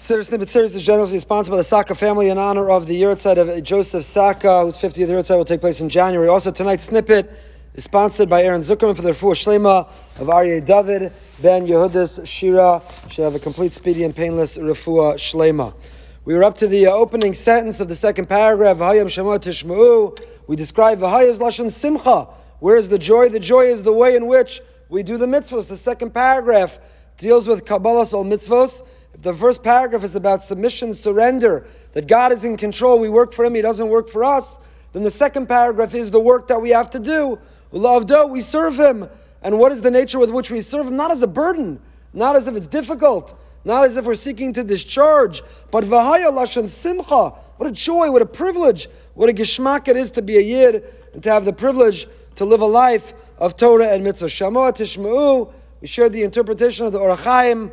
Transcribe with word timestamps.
Siddur 0.00 0.24
Snippet 0.24 0.48
series 0.48 0.74
is 0.74 0.82
generously 0.82 1.18
sponsored 1.18 1.50
by 1.50 1.58
the 1.58 1.62
Saka 1.62 1.94
family 1.94 2.30
in 2.30 2.38
honor 2.38 2.70
of 2.70 2.86
the 2.86 3.02
Yahrzeit 3.02 3.36
of 3.36 3.62
Joseph 3.62 4.02
Saka, 4.02 4.62
whose 4.62 4.78
50th 4.78 5.08
Yahrzeit 5.08 5.36
will 5.36 5.44
take 5.44 5.60
place 5.60 5.82
in 5.82 5.90
January. 5.90 6.26
Also, 6.26 6.50
tonight's 6.50 6.84
snippet 6.84 7.30
is 7.74 7.84
sponsored 7.84 8.30
by 8.30 8.42
Aaron 8.42 8.62
Zuckerman 8.62 8.96
for 8.96 9.02
the 9.02 9.10
Refuah 9.10 9.34
Shlema 9.34 9.86
of 10.18 10.28
Aryeh 10.28 10.64
David, 10.64 11.12
Ben 11.42 11.66
Yehudis 11.66 12.26
Shira. 12.26 12.80
Should 13.10 13.24
have 13.24 13.34
a 13.34 13.38
complete, 13.38 13.74
speedy, 13.74 14.04
and 14.04 14.16
painless 14.16 14.56
Refuah 14.56 15.16
Shlema. 15.16 15.74
We 16.24 16.32
were 16.32 16.44
up 16.44 16.54
to 16.56 16.66
the 16.66 16.86
uh, 16.86 16.92
opening 16.92 17.34
sentence 17.34 17.78
of 17.80 17.88
the 17.88 17.94
second 17.94 18.26
paragraph, 18.26 18.78
V'hayam 18.78 19.10
Shema 19.10 19.36
Tishma'u. 19.36 20.18
We 20.46 20.56
describe 20.56 21.00
V'hayaz 21.00 21.40
Lashon 21.40 21.70
Simcha. 21.70 22.26
Where 22.60 22.78
is 22.78 22.88
the 22.88 22.98
joy? 22.98 23.28
The 23.28 23.38
joy 23.38 23.66
is 23.66 23.82
the 23.82 23.92
way 23.92 24.16
in 24.16 24.26
which 24.26 24.62
we 24.88 25.02
do 25.02 25.18
the 25.18 25.26
mitzvahs. 25.26 25.68
The 25.68 25.76
second 25.76 26.14
paragraph 26.14 26.78
deals 27.18 27.46
with 27.46 27.66
Kabbalas 27.66 28.14
ol 28.14 28.24
mitzvahs. 28.24 28.82
The 29.22 29.34
first 29.34 29.62
paragraph 29.62 30.02
is 30.02 30.16
about 30.16 30.42
submission, 30.42 30.94
surrender, 30.94 31.66
that 31.92 32.06
God 32.06 32.32
is 32.32 32.44
in 32.44 32.56
control, 32.56 32.98
we 32.98 33.10
work 33.10 33.34
for 33.34 33.44
Him, 33.44 33.54
He 33.54 33.60
doesn't 33.60 33.88
work 33.88 34.08
for 34.08 34.24
us, 34.24 34.58
then 34.92 35.02
the 35.02 35.10
second 35.10 35.46
paragraph 35.46 35.94
is 35.94 36.10
the 36.10 36.20
work 36.20 36.48
that 36.48 36.60
we 36.60 36.70
have 36.70 36.90
to 36.90 36.98
do. 36.98 37.38
Ulavdo, 37.72 38.28
we 38.28 38.40
serve 38.40 38.78
Him. 38.78 39.08
And 39.42 39.58
what 39.58 39.72
is 39.72 39.82
the 39.82 39.90
nature 39.90 40.18
with 40.18 40.30
which 40.30 40.50
we 40.50 40.60
serve 40.60 40.86
Him? 40.88 40.96
Not 40.96 41.10
as 41.10 41.22
a 41.22 41.26
burden, 41.26 41.80
not 42.12 42.34
as 42.34 42.48
if 42.48 42.56
it's 42.56 42.66
difficult, 42.66 43.38
not 43.64 43.84
as 43.84 43.96
if 43.96 44.04
we're 44.04 44.14
seeking 44.14 44.52
to 44.54 44.64
discharge, 44.64 45.42
but 45.70 45.84
Vahaya 45.84 46.32
Lashon 46.32 46.66
Simcha. 46.66 47.30
What 47.56 47.68
a 47.68 47.72
joy, 47.72 48.10
what 48.10 48.22
a 48.22 48.26
privilege, 48.26 48.88
what 49.14 49.28
a 49.28 49.32
geschmack 49.32 49.86
it 49.86 49.96
is 49.96 50.10
to 50.12 50.22
be 50.22 50.38
a 50.38 50.40
Yid 50.40 50.84
and 51.12 51.22
to 51.22 51.30
have 51.30 51.44
the 51.44 51.52
privilege 51.52 52.06
to 52.36 52.44
live 52.44 52.62
a 52.62 52.66
life 52.66 53.12
of 53.38 53.56
Torah 53.56 53.88
and 53.88 54.02
Mitzvah. 54.02 54.26
Shamoah 54.26 54.72
Tishma'u. 54.72 55.52
We 55.80 55.86
shared 55.86 56.12
the 56.12 56.22
interpretation 56.22 56.86
of 56.86 56.92
the 56.92 56.98
Ohr 56.98 57.16
HaChaim 57.16 57.70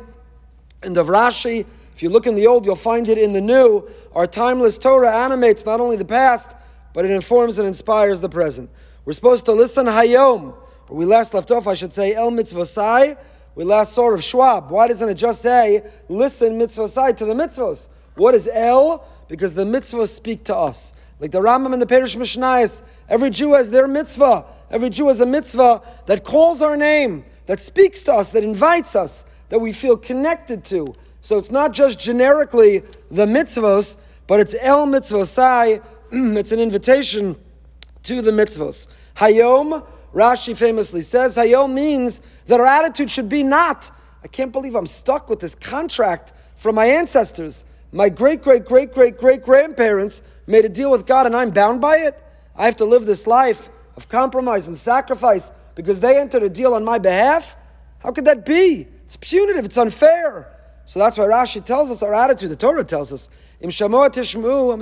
and 0.82 0.96
of 0.96 1.08
Rashi. 1.08 1.66
If 1.94 2.02
you 2.02 2.10
look 2.10 2.26
in 2.26 2.34
the 2.34 2.46
old, 2.46 2.64
you'll 2.64 2.76
find 2.76 3.08
it 3.08 3.18
in 3.18 3.32
the 3.32 3.40
new. 3.40 3.88
Our 4.14 4.26
timeless 4.26 4.78
Torah 4.78 5.14
animates 5.24 5.66
not 5.66 5.80
only 5.80 5.96
the 5.96 6.04
past, 6.04 6.56
but 6.92 7.04
it 7.04 7.10
informs 7.10 7.58
and 7.58 7.66
inspires 7.66 8.20
the 8.20 8.28
present. 8.28 8.70
We're 9.04 9.12
supposed 9.14 9.46
to 9.46 9.52
listen 9.52 9.86
Hayom, 9.86 10.54
or 10.88 10.96
we 10.96 11.04
last 11.04 11.34
left 11.34 11.50
off, 11.50 11.66
I 11.66 11.74
should 11.74 11.92
say, 11.92 12.14
El 12.14 12.30
Mitzvosai. 12.30 13.16
We 13.54 13.64
last 13.64 13.92
saw 13.92 14.12
of 14.12 14.22
Schwab. 14.22 14.70
Why 14.70 14.86
doesn't 14.86 15.08
it 15.08 15.14
just 15.14 15.42
say, 15.42 15.82
listen 16.08 16.58
Mitzvosai 16.58 17.16
to 17.16 17.24
the 17.24 17.34
mitzvos? 17.34 17.88
What 18.14 18.34
is 18.34 18.48
El? 18.52 19.04
Because 19.26 19.54
the 19.54 19.64
mitzvos 19.64 20.08
speak 20.08 20.44
to 20.44 20.56
us. 20.56 20.94
Like 21.18 21.32
the 21.32 21.40
Rambam 21.40 21.72
and 21.72 21.82
the 21.82 21.86
Perish 21.86 22.16
Mishnayos, 22.16 22.82
every 23.08 23.30
Jew 23.30 23.54
has 23.54 23.70
their 23.70 23.88
mitzvah. 23.88 24.44
Every 24.70 24.90
Jew 24.90 25.08
has 25.08 25.20
a 25.20 25.26
mitzvah 25.26 25.82
that 26.06 26.22
calls 26.22 26.62
our 26.62 26.76
name, 26.76 27.24
that 27.46 27.58
speaks 27.58 28.02
to 28.04 28.14
us, 28.14 28.30
that 28.30 28.44
invites 28.44 28.94
us, 28.94 29.24
that 29.48 29.58
we 29.58 29.72
feel 29.72 29.96
connected 29.96 30.64
to. 30.64 30.94
So 31.20 31.38
it's 31.38 31.50
not 31.50 31.72
just 31.72 31.98
generically 31.98 32.82
the 33.08 33.26
mitzvos, 33.26 33.96
but 34.26 34.40
it's 34.40 34.54
el 34.60 34.86
mitzvosai. 34.86 35.82
it's 36.38 36.52
an 36.52 36.60
invitation 36.60 37.36
to 38.04 38.22
the 38.22 38.30
mitzvos. 38.30 38.88
Hayom, 39.16 39.84
Rashi 40.14 40.56
famously 40.56 41.00
says, 41.00 41.36
Hayom 41.36 41.72
means 41.72 42.22
that 42.46 42.60
our 42.60 42.66
attitude 42.66 43.10
should 43.10 43.28
be 43.28 43.42
not. 43.42 43.90
I 44.22 44.28
can't 44.28 44.52
believe 44.52 44.74
I'm 44.74 44.86
stuck 44.86 45.28
with 45.28 45.40
this 45.40 45.54
contract 45.54 46.32
from 46.56 46.74
my 46.74 46.86
ancestors. 46.86 47.64
My 47.92 48.08
great, 48.08 48.42
great, 48.42 48.64
great, 48.64 48.92
great, 48.92 49.18
great 49.18 49.42
grandparents 49.42 50.22
made 50.46 50.64
a 50.64 50.68
deal 50.68 50.90
with 50.90 51.06
God 51.06 51.26
and 51.26 51.34
I'm 51.34 51.50
bound 51.50 51.80
by 51.80 51.98
it. 51.98 52.22
I 52.54 52.64
have 52.66 52.76
to 52.76 52.84
live 52.84 53.06
this 53.06 53.26
life 53.26 53.70
of 53.96 54.08
compromise 54.08 54.68
and 54.68 54.76
sacrifice 54.76 55.52
because 55.74 56.00
they 56.00 56.18
entered 56.20 56.42
a 56.42 56.48
deal 56.48 56.74
on 56.74 56.84
my 56.84 56.98
behalf. 56.98 57.56
How 58.00 58.12
could 58.12 58.24
that 58.26 58.44
be? 58.44 58.86
It's 59.08 59.16
punitive, 59.16 59.64
it's 59.64 59.78
unfair. 59.78 60.54
So 60.84 60.98
that's 60.98 61.16
why 61.16 61.24
Rashi 61.24 61.64
tells 61.64 61.90
us 61.90 62.02
our 62.02 62.12
attitude, 62.12 62.50
the 62.50 62.56
Torah 62.56 62.84
tells 62.84 63.10
us. 63.10 63.30
Im 63.62 63.70
Shamoah 63.70 64.10
Tishmu, 64.10 64.76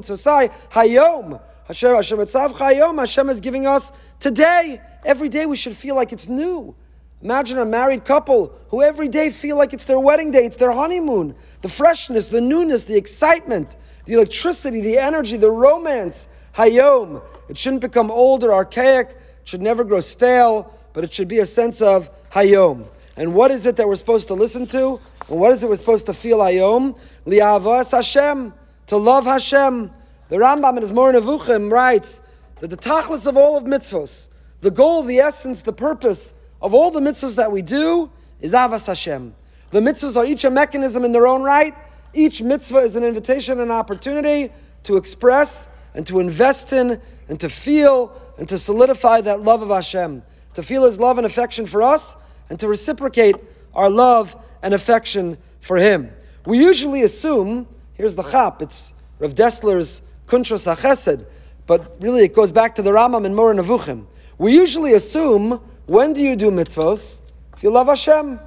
Hayom. 0.70 1.40
Hashem, 1.68 1.94
Hashem 1.94 2.18
Hayom, 2.18 2.98
Hashem 2.98 3.30
is 3.30 3.40
giving 3.40 3.66
us 3.66 3.92
today. 4.18 4.80
Every 5.04 5.28
day 5.28 5.46
we 5.46 5.54
should 5.54 5.76
feel 5.76 5.94
like 5.94 6.12
it's 6.12 6.26
new. 6.26 6.74
Imagine 7.22 7.58
a 7.60 7.64
married 7.64 8.04
couple 8.04 8.52
who 8.68 8.82
every 8.82 9.06
day 9.06 9.30
feel 9.30 9.56
like 9.56 9.72
it's 9.72 9.84
their 9.84 10.00
wedding 10.00 10.32
day, 10.32 10.44
it's 10.44 10.56
their 10.56 10.72
honeymoon. 10.72 11.36
The 11.62 11.68
freshness, 11.68 12.26
the 12.26 12.40
newness, 12.40 12.84
the 12.84 12.96
excitement, 12.96 13.76
the 14.06 14.14
electricity, 14.14 14.80
the 14.80 14.98
energy, 14.98 15.36
the 15.36 15.52
romance. 15.52 16.26
Hayom. 16.56 17.22
It 17.48 17.56
shouldn't 17.56 17.82
become 17.82 18.10
old 18.10 18.42
or 18.42 18.52
archaic, 18.52 19.10
it 19.10 19.18
should 19.44 19.62
never 19.62 19.84
grow 19.84 20.00
stale, 20.00 20.74
but 20.94 21.04
it 21.04 21.12
should 21.12 21.28
be 21.28 21.38
a 21.38 21.46
sense 21.46 21.80
of 21.80 22.10
Hayom. 22.30 22.88
And 23.16 23.34
what 23.34 23.50
is 23.50 23.64
it 23.64 23.76
that 23.76 23.88
we're 23.88 23.96
supposed 23.96 24.28
to 24.28 24.34
listen 24.34 24.66
to? 24.68 25.00
And 25.28 25.40
what 25.40 25.52
is 25.52 25.62
it 25.62 25.68
we're 25.68 25.76
supposed 25.76 26.06
to 26.06 26.14
feel 26.14 26.38
ayom? 26.38 26.98
Li'avas 27.26 27.92
Hashem, 27.92 28.52
to 28.88 28.96
love 28.96 29.24
Hashem. 29.24 29.90
The 30.28 30.36
Rambam 30.36 30.76
in 30.76 30.82
his 30.82 30.92
Moreh 30.92 31.14
Nevuchim 31.14 31.70
writes 31.72 32.20
that 32.60 32.68
the 32.68 32.76
tachlis 32.76 33.26
of 33.26 33.36
all 33.36 33.56
of 33.56 33.64
mitzvos, 33.64 34.28
the 34.60 34.70
goal, 34.70 35.02
the 35.02 35.18
essence, 35.18 35.62
the 35.62 35.72
purpose 35.72 36.34
of 36.60 36.74
all 36.74 36.90
the 36.90 37.00
mitzvos 37.00 37.36
that 37.36 37.50
we 37.50 37.62
do 37.62 38.10
is 38.40 38.52
avas 38.52 38.86
Hashem. 38.86 39.34
The 39.70 39.80
mitzvahs 39.80 40.16
are 40.16 40.24
each 40.24 40.44
a 40.44 40.50
mechanism 40.50 41.04
in 41.04 41.12
their 41.12 41.26
own 41.26 41.42
right. 41.42 41.74
Each 42.12 42.42
mitzvah 42.42 42.78
is 42.78 42.96
an 42.96 43.04
invitation 43.04 43.60
and 43.60 43.70
opportunity 43.70 44.52
to 44.84 44.96
express 44.96 45.68
and 45.94 46.06
to 46.06 46.20
invest 46.20 46.72
in 46.72 47.00
and 47.28 47.40
to 47.40 47.48
feel 47.48 48.20
and 48.38 48.48
to 48.48 48.58
solidify 48.58 49.22
that 49.22 49.42
love 49.42 49.62
of 49.62 49.70
Hashem. 49.70 50.22
To 50.54 50.62
feel 50.62 50.84
His 50.84 51.00
love 51.00 51.18
and 51.18 51.26
affection 51.26 51.66
for 51.66 51.82
us 51.82 52.16
and 52.48 52.58
to 52.60 52.68
reciprocate 52.68 53.36
our 53.74 53.90
love 53.90 54.36
and 54.62 54.74
affection 54.74 55.38
for 55.60 55.76
Him. 55.76 56.10
We 56.44 56.58
usually 56.58 57.02
assume, 57.02 57.66
here's 57.94 58.14
the 58.14 58.22
chap, 58.22 58.62
it's 58.62 58.94
Rav 59.18 59.34
Dessler's 59.34 60.02
HaChesed, 60.26 61.26
but 61.66 61.96
really 62.00 62.22
it 62.22 62.34
goes 62.34 62.52
back 62.52 62.74
to 62.76 62.82
the 62.82 62.90
Rambam 62.90 63.26
and 63.26 63.34
Moreh 63.34 63.54
Nevuchim. 63.54 64.06
We 64.38 64.52
usually 64.52 64.94
assume, 64.94 65.60
when 65.86 66.12
do 66.12 66.22
you 66.22 66.36
do 66.36 66.50
mitzvahs? 66.50 67.20
If 67.56 67.62
you 67.62 67.70
love 67.70 67.86
Hashem. 67.86 68.38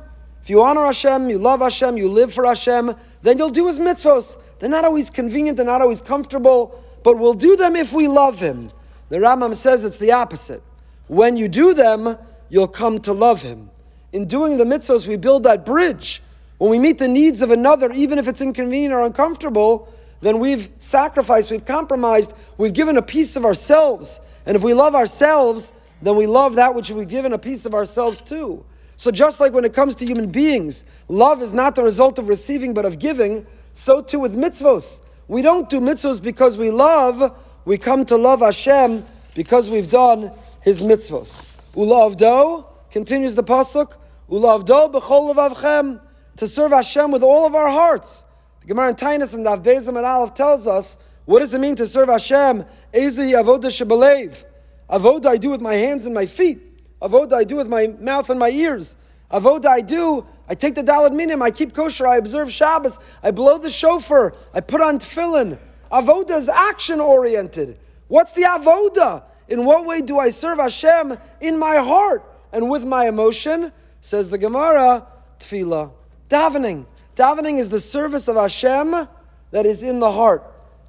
If 0.42 0.50
you 0.50 0.64
honor 0.64 0.86
Hashem, 0.86 1.30
you 1.30 1.38
love 1.38 1.60
Hashem, 1.60 1.98
you 1.98 2.08
live 2.10 2.34
for 2.34 2.46
Hashem, 2.46 2.96
then 3.22 3.38
you'll 3.38 3.50
do 3.50 3.68
His 3.68 3.78
mitzvahs. 3.80 4.38
They're 4.60 4.70
not 4.70 4.86
always 4.86 5.10
convenient, 5.10 5.58
they're 5.58 5.66
not 5.66 5.82
always 5.82 6.02
comfortable, 6.02 6.82
but 7.04 7.18
we'll 7.18 7.34
do 7.34 7.56
them 7.56 7.76
if 7.76 7.92
we 7.92 8.08
love 8.08 8.40
Him. 8.40 8.72
The 9.10 9.18
Rambam 9.18 9.56
says 9.56 9.84
it's 9.84 10.00
the 10.00 10.12
opposite. 10.12 10.64
When 11.08 11.36
you 11.36 11.48
do 11.48 11.74
them, 11.74 12.18
you'll 12.50 12.68
come 12.68 13.00
to 13.02 13.14
love 13.14 13.42
Him. 13.42 13.70
In 14.12 14.26
doing 14.26 14.58
the 14.58 14.64
mitzvahs, 14.64 15.08
we 15.08 15.16
build 15.16 15.44
that 15.44 15.66
bridge. 15.66 16.22
When 16.58 16.70
we 16.70 16.80
meet 16.80 16.98
the 16.98 17.08
needs 17.08 17.42
of 17.42 17.52
another, 17.52 17.92
even 17.92 18.18
if 18.18 18.28
it's 18.28 18.42
inconvenient 18.42 18.94
or 18.94 19.02
uncomfortable, 19.02 19.92
then 20.22 20.40
we've 20.40 20.70
sacrificed, 20.78 21.52
we've 21.52 21.66
compromised, 21.66 22.34
we've 22.58 22.74
given 22.74 22.98
a 22.98 23.02
piece 23.02 23.36
of 23.36 23.46
ourselves. 23.46 24.20
And 24.46 24.58
if 24.58 24.64
we 24.64 24.74
love 24.74 24.96
ourselves, 24.96 25.72
then 26.02 26.16
we 26.16 26.28
love 26.28 26.56
that 26.56 26.74
which 26.76 26.90
we've 26.90 27.08
given 27.08 27.34
a 27.34 27.38
piece 27.38 27.66
of 27.66 27.74
ourselves 27.74 28.22
too. 28.22 28.66
So 28.98 29.12
just 29.12 29.40
like 29.40 29.54
when 29.54 29.64
it 29.64 29.74
comes 29.74 29.96
to 29.96 30.06
human 30.06 30.30
beings, 30.30 30.84
love 31.08 31.42
is 31.42 31.54
not 31.54 31.76
the 31.76 31.84
result 31.84 32.20
of 32.20 32.28
receiving 32.28 32.74
but 32.74 32.86
of 32.86 33.00
giving, 33.00 33.46
so 33.74 34.02
too 34.02 34.20
with 34.20 34.36
mitzvos. 34.36 35.02
We 35.30 35.42
don't 35.42 35.70
do 35.70 35.80
mitzvos 35.80 36.22
because 36.22 36.58
we 36.58 36.72
love, 36.72 37.38
we 37.64 37.78
come 37.78 38.04
to 38.06 38.18
love 38.18 38.42
Hashem 38.42 39.06
because 39.36 39.70
we've 39.70 39.90
done 39.90 40.32
His 40.62 40.82
mitzvos. 40.82 41.46
Ulavdo, 41.76 42.66
Continues 42.92 43.36
the 43.36 43.44
pasuk, 43.44 43.98
"Ulavdo 44.30 44.92
b'chol 44.92 45.34
levavchem," 45.34 46.02
to 46.38 46.48
serve 46.48 46.72
Hashem 46.72 47.12
with 47.12 47.24
all 47.24 47.46
of 47.46 47.56
our 47.56 47.70
hearts. 47.70 48.26
The 48.62 48.68
Gemara 48.68 48.90
in 48.90 48.96
Taanis 48.96 49.36
and 49.36 49.46
Daf 49.46 49.64
Bezim 49.64 49.98
and 49.98 50.06
Aleph 50.06 50.34
tells 50.34 50.68
us 50.68 50.98
what 51.30 51.42
does 51.42 51.54
it 51.54 51.62
mean 51.62 51.76
to 51.76 51.86
serve 51.86 52.10
Hashem? 52.10 52.66
Ezi 52.92 53.34
avoda 53.40 53.66
shebelev. 53.66 54.44
Avoda 54.90 55.28
I 55.28 55.38
do 55.38 55.52
with 55.52 55.62
my 55.62 55.76
hands 55.76 56.08
and 56.08 56.16
my 56.16 56.26
feet. 56.26 56.60
Avoda 57.04 57.34
I 57.34 57.44
do 57.44 57.58
with 57.58 57.68
my 57.68 57.86
mouth 58.00 58.32
and 58.32 58.40
my 58.40 58.50
ears. 58.50 58.96
Avoda 59.32 59.68
I 59.68 59.82
do. 59.82 60.26
I 60.48 60.56
take 60.56 60.74
the 60.74 60.82
daled 60.82 61.14
minim. 61.14 61.44
I 61.44 61.52
keep 61.52 61.76
kosher. 61.76 62.08
I 62.08 62.18
observe 62.18 62.52
Shabbos. 62.52 62.98
I 63.22 63.30
blow 63.30 63.60
the 63.60 63.70
shofar. 63.70 64.34
I 64.56 64.62
put 64.62 64.82
on 64.82 64.98
tefillin. 64.98 65.60
Avoda 65.92 66.32
is 66.32 66.50
action 66.50 67.00
oriented. 67.00 67.78
What's 68.08 68.32
the 68.32 68.42
avoda? 68.42 69.22
In 69.48 69.66
what 69.66 69.86
way 69.86 70.02
do 70.02 70.18
I 70.18 70.30
serve 70.30 70.58
Hashem 70.58 71.16
in 71.42 71.60
my 71.60 71.76
heart? 71.76 72.24
And 72.52 72.70
with 72.70 72.86
my 72.86 73.08
emotion, 73.08 73.72
says 74.02 74.30
the 74.30 74.38
Gemara, 74.38 75.08
tefillah, 75.40 75.92
davening. 76.30 76.86
Davening 77.16 77.60
is 77.60 77.70
the 77.70 77.80
service 77.80 78.28
of 78.28 78.36
Hashem 78.36 79.08
that 79.52 79.66
is 79.66 79.84
in 79.84 80.00
the 80.00 80.12
heart. 80.12 80.44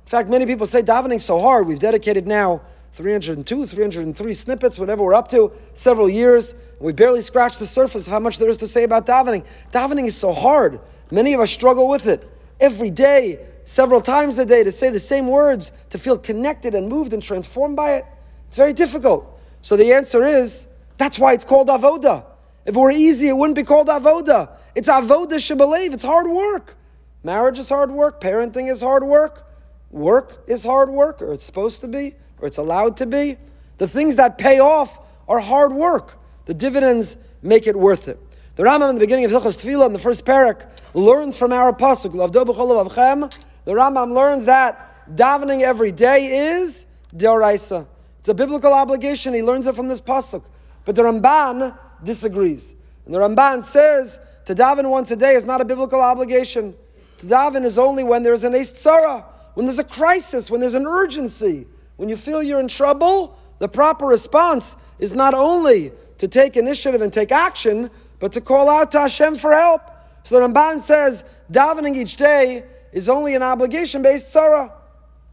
In 0.04 0.10
fact, 0.10 0.28
many 0.28 0.46
people 0.46 0.66
say 0.66 0.82
davening 0.82 1.16
is 1.16 1.24
so 1.24 1.38
hard. 1.38 1.66
We've 1.66 1.78
dedicated 1.78 2.26
now 2.26 2.62
302, 2.92 3.66
303 3.66 4.32
snippets, 4.32 4.78
whatever 4.78 5.04
we're 5.04 5.14
up 5.14 5.28
to, 5.28 5.52
several 5.74 6.08
years. 6.08 6.54
We 6.80 6.92
barely 6.92 7.20
scratched 7.20 7.58
the 7.58 7.66
surface 7.66 8.06
of 8.06 8.12
how 8.12 8.20
much 8.20 8.38
there 8.38 8.48
is 8.48 8.58
to 8.58 8.66
say 8.66 8.84
about 8.84 9.06
davening. 9.06 9.44
Davening 9.72 10.06
is 10.06 10.16
so 10.16 10.32
hard. 10.32 10.80
Many 11.10 11.34
of 11.34 11.40
us 11.40 11.50
struggle 11.50 11.88
with 11.88 12.06
it. 12.06 12.28
Every 12.58 12.90
day, 12.90 13.46
several 13.64 14.00
times 14.00 14.38
a 14.38 14.44
day, 14.44 14.64
to 14.64 14.72
say 14.72 14.90
the 14.90 15.00
same 15.00 15.26
words, 15.26 15.72
to 15.90 15.98
feel 15.98 16.18
connected 16.18 16.74
and 16.74 16.88
moved 16.88 17.12
and 17.12 17.22
transformed 17.22 17.76
by 17.76 17.94
it. 17.94 18.04
It's 18.48 18.56
very 18.56 18.72
difficult. 18.72 19.40
So 19.62 19.76
the 19.76 19.92
answer 19.92 20.24
is 20.24 20.66
that's 21.00 21.18
why 21.18 21.32
it's 21.32 21.44
called 21.44 21.68
avoda. 21.68 22.24
If 22.66 22.76
it 22.76 22.78
were 22.78 22.90
easy, 22.90 23.28
it 23.28 23.36
wouldn't 23.36 23.56
be 23.56 23.62
called 23.62 23.88
avoda. 23.88 24.50
It's 24.74 24.86
avoda 24.86 25.36
shebelev. 25.36 25.94
It's 25.94 26.02
hard 26.04 26.26
work. 26.26 26.76
Marriage 27.24 27.58
is 27.58 27.70
hard 27.70 27.90
work. 27.90 28.20
Parenting 28.20 28.68
is 28.70 28.82
hard 28.82 29.02
work. 29.02 29.46
Work 29.90 30.44
is 30.46 30.62
hard 30.62 30.90
work, 30.90 31.22
or 31.22 31.32
it's 31.32 31.42
supposed 31.42 31.80
to 31.80 31.88
be, 31.88 32.16
or 32.38 32.46
it's 32.46 32.58
allowed 32.58 32.98
to 32.98 33.06
be. 33.06 33.38
The 33.78 33.88
things 33.88 34.16
that 34.16 34.36
pay 34.36 34.60
off 34.60 35.00
are 35.26 35.40
hard 35.40 35.72
work. 35.72 36.18
The 36.44 36.52
dividends 36.52 37.16
make 37.40 37.66
it 37.66 37.74
worth 37.74 38.06
it. 38.06 38.20
The 38.56 38.64
Rambam 38.64 38.90
in 38.90 38.94
the 38.96 39.00
beginning 39.00 39.24
of 39.24 39.30
Hilchos 39.30 39.56
Tefillah 39.56 39.86
in 39.86 39.94
the 39.94 39.98
first 39.98 40.26
perek 40.26 40.68
learns 40.92 41.34
from 41.34 41.54
our 41.54 41.72
pasuk 41.72 42.12
The 42.12 43.72
Rambam 43.72 44.12
learns 44.12 44.44
that 44.44 45.16
davening 45.16 45.62
every 45.62 45.92
day 45.92 46.26
is 46.52 46.84
deoraisa. 47.16 47.86
It's 48.18 48.28
a 48.28 48.34
biblical 48.34 48.74
obligation. 48.74 49.32
He 49.32 49.42
learns 49.42 49.66
it 49.66 49.74
from 49.74 49.88
this 49.88 50.02
pasuk. 50.02 50.44
But 50.84 50.96
the 50.96 51.02
Ramban 51.02 51.76
disagrees. 52.02 52.74
And 53.04 53.14
the 53.14 53.18
Ramban 53.18 53.62
says 53.62 54.20
to 54.46 54.54
daven 54.54 54.88
once 54.90 55.10
a 55.10 55.16
day 55.16 55.34
is 55.34 55.44
not 55.44 55.60
a 55.60 55.64
biblical 55.64 56.00
obligation. 56.00 56.74
To 57.18 57.26
daven 57.26 57.64
is 57.64 57.78
only 57.78 58.04
when 58.04 58.22
there's 58.22 58.44
an 58.44 58.52
tzara, 58.52 59.24
when 59.54 59.66
there's 59.66 59.78
a 59.78 59.84
crisis, 59.84 60.50
when 60.50 60.60
there's 60.60 60.74
an 60.74 60.86
urgency, 60.86 61.66
when 61.96 62.08
you 62.08 62.16
feel 62.16 62.42
you're 62.42 62.60
in 62.60 62.68
trouble. 62.68 63.38
The 63.58 63.68
proper 63.68 64.06
response 64.06 64.76
is 64.98 65.12
not 65.12 65.34
only 65.34 65.92
to 66.18 66.28
take 66.28 66.56
initiative 66.56 67.02
and 67.02 67.12
take 67.12 67.30
action, 67.30 67.90
but 68.18 68.32
to 68.32 68.40
call 68.40 68.70
out 68.70 68.92
to 68.92 69.00
Hashem 69.00 69.36
for 69.36 69.52
help. 69.52 69.82
So 70.22 70.38
the 70.38 70.46
Ramban 70.46 70.80
says 70.80 71.24
davening 71.52 71.96
each 71.96 72.16
day 72.16 72.64
is 72.92 73.08
only 73.08 73.34
an 73.34 73.42
obligation 73.42 74.02
based 74.02 74.34
tzara. 74.34 74.72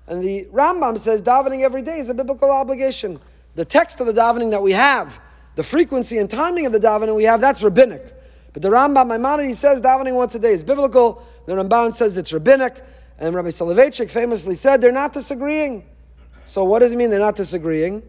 And 0.07 0.23
the 0.23 0.45
Rambam 0.53 0.97
says 0.97 1.21
davening 1.21 1.61
every 1.61 1.81
day 1.81 1.99
is 1.99 2.09
a 2.09 2.13
biblical 2.13 2.49
obligation. 2.49 3.19
The 3.55 3.65
text 3.65 3.99
of 3.99 4.07
the 4.07 4.13
davening 4.13 4.51
that 4.51 4.61
we 4.61 4.71
have, 4.71 5.19
the 5.57 5.63
frequency 5.63 6.19
and 6.19 6.29
timing 6.29 6.67
of 6.67 6.71
the 6.71 6.79
davening 6.79 7.15
we 7.15 7.23
have, 7.23 7.41
that's 7.41 7.63
rabbinic. 7.63 8.13
But 8.53 8.61
the 8.61 8.69
Rambam 8.69 9.07
Maimonides 9.07 9.57
says 9.57 9.81
davening 9.81 10.13
once 10.13 10.35
a 10.35 10.39
day 10.39 10.53
is 10.53 10.61
biblical. 10.61 11.25
The 11.47 11.53
Ramban 11.53 11.95
says 11.95 12.15
it's 12.15 12.31
rabbinic. 12.31 12.83
And 13.17 13.33
Rabbi 13.33 13.49
Soloveitchik 13.49 14.11
famously 14.11 14.53
said 14.53 14.81
they're 14.81 14.91
not 14.91 15.13
disagreeing. 15.13 15.83
So 16.45 16.63
what 16.63 16.79
does 16.79 16.93
it 16.93 16.95
mean 16.95 17.09
they're 17.09 17.17
not 17.17 17.35
disagreeing? 17.35 18.03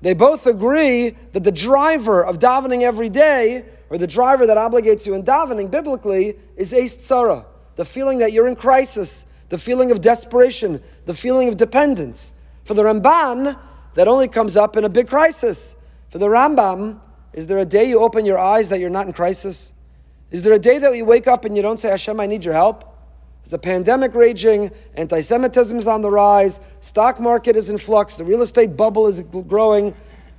They 0.00 0.14
both 0.14 0.46
agree 0.46 1.10
that 1.32 1.44
the 1.44 1.52
driver 1.52 2.24
of 2.24 2.38
davening 2.38 2.80
every 2.80 3.10
day, 3.10 3.66
or 3.90 3.98
the 3.98 4.06
driver 4.06 4.46
that 4.46 4.56
obligates 4.56 5.06
you 5.06 5.12
in 5.12 5.24
davening 5.24 5.70
biblically, 5.70 6.36
is 6.56 6.72
eis 6.72 6.96
tzara, 6.96 7.44
the 7.76 7.84
feeling 7.84 8.16
that 8.20 8.32
you're 8.32 8.48
in 8.48 8.56
crisis, 8.56 9.26
the 9.50 9.58
feeling 9.58 9.90
of 9.90 10.00
desperation, 10.00 10.82
the 11.04 11.14
feeling 11.14 11.48
of 11.48 11.58
dependence. 11.58 12.32
For 12.64 12.72
the 12.72 12.82
Ramban, 12.82 13.58
that 13.92 14.08
only 14.08 14.26
comes 14.26 14.56
up 14.56 14.78
in 14.78 14.84
a 14.84 14.88
big 14.88 15.06
crisis. 15.06 15.76
For 16.14 16.18
the 16.18 16.26
Rambam, 16.26 17.00
is 17.32 17.48
there 17.48 17.58
a 17.58 17.64
day 17.64 17.88
you 17.88 17.98
open 17.98 18.24
your 18.24 18.38
eyes 18.38 18.68
that 18.68 18.78
you're 18.78 18.88
not 18.88 19.08
in 19.08 19.12
crisis? 19.12 19.72
Is 20.30 20.44
there 20.44 20.52
a 20.52 20.60
day 20.60 20.78
that 20.78 20.96
you 20.96 21.04
wake 21.04 21.26
up 21.26 21.44
and 21.44 21.56
you 21.56 21.60
don't 21.60 21.76
say, 21.76 21.88
Hashem, 21.88 22.20
I 22.20 22.26
need 22.26 22.44
your 22.44 22.54
help? 22.54 22.84
There's 23.42 23.52
a 23.52 23.58
pandemic 23.58 24.14
raging, 24.14 24.70
anti 24.94 25.20
Semitism 25.22 25.76
is 25.76 25.88
on 25.88 26.02
the 26.02 26.10
rise, 26.12 26.60
stock 26.80 27.18
market 27.18 27.56
is 27.56 27.68
in 27.68 27.78
flux, 27.78 28.14
the 28.14 28.22
real 28.22 28.42
estate 28.42 28.76
bubble 28.76 29.08
is 29.08 29.22
growing, 29.22 29.92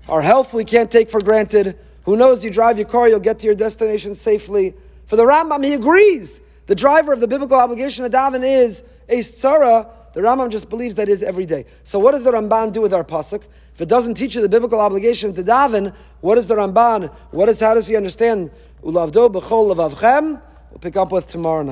our 0.07 0.21
health 0.21 0.53
we 0.53 0.63
can't 0.63 0.89
take 0.89 1.09
for 1.09 1.21
granted. 1.21 1.77
Who 2.05 2.15
knows, 2.15 2.41
you 2.41 2.51
drive 2.51 2.77
your 2.77 2.87
car, 2.87 3.09
you'll 3.09 3.19
get 3.19 3.39
to 3.39 3.45
your 3.45 3.53
destination 3.53 4.15
safely. 4.15 4.75
For 5.07 5.17
the 5.17 5.23
Rambam, 5.23 5.61
he 5.65 5.73
agrees. 5.73 6.39
The 6.67 6.75
driver 6.75 7.11
of 7.11 7.19
the 7.19 7.27
biblical 7.27 7.57
obligation 7.57 8.05
of 8.05 8.13
daven 8.13 8.45
is 8.45 8.81
a 9.09 9.17
tzara. 9.17 9.89
The 10.15 10.21
Rambam 10.21 10.49
just 10.49 10.69
believes 10.69 10.95
that 10.95 11.09
is 11.09 11.21
every 11.21 11.45
day. 11.45 11.65
So 11.83 11.99
what 11.99 12.11
does 12.11 12.23
the 12.23 12.31
Ramban 12.31 12.71
do 12.71 12.79
with 12.79 12.93
our 12.93 13.03
pasuk? 13.03 13.43
If 13.73 13.81
it 13.81 13.89
doesn't 13.89 14.13
teach 14.13 14.33
you 14.33 14.41
the 14.41 14.47
biblical 14.47 14.79
obligation 14.79 15.33
to 15.33 15.43
daven, 15.43 15.93
what 16.21 16.37
is 16.37 16.47
the 16.47 16.55
Ramban? 16.55 17.13
What 17.31 17.49
is 17.49 17.59
how 17.59 17.73
does 17.73 17.85
he 17.87 17.97
understand? 17.97 18.49
Ulavdo 18.81 19.29
b'chol 19.29 19.75
levavchem. 19.75 20.41
We'll 20.71 20.79
pick 20.79 20.95
up 20.95 21.11
with 21.11 21.27
tomorrow 21.27 21.63
night. 21.63 21.63